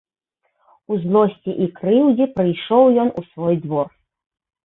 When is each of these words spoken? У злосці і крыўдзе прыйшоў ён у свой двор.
У 0.93 0.95
злосці 1.03 1.51
і 1.65 1.67
крыўдзе 1.77 2.25
прыйшоў 2.39 2.83
ён 3.05 3.09
у 3.23 3.25
свой 3.29 3.55
двор. 3.67 3.87